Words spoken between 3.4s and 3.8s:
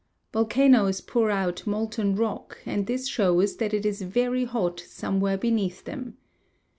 that